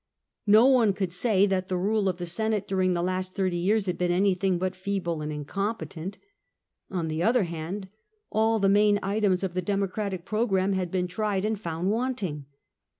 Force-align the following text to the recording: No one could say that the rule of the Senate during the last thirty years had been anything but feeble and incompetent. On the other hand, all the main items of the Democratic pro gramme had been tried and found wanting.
No 0.47 0.65
one 0.65 0.93
could 0.93 1.11
say 1.13 1.45
that 1.45 1.67
the 1.67 1.77
rule 1.77 2.09
of 2.09 2.17
the 2.17 2.25
Senate 2.25 2.67
during 2.67 2.95
the 2.95 3.03
last 3.03 3.35
thirty 3.35 3.57
years 3.59 3.85
had 3.85 3.99
been 3.99 4.11
anything 4.11 4.57
but 4.57 4.75
feeble 4.75 5.21
and 5.21 5.31
incompetent. 5.31 6.17
On 6.89 7.07
the 7.07 7.21
other 7.21 7.43
hand, 7.43 7.87
all 8.31 8.57
the 8.57 8.67
main 8.67 8.97
items 9.03 9.43
of 9.43 9.53
the 9.53 9.61
Democratic 9.61 10.25
pro 10.25 10.47
gramme 10.47 10.73
had 10.73 10.89
been 10.89 11.07
tried 11.07 11.45
and 11.45 11.59
found 11.59 11.91
wanting. 11.91 12.47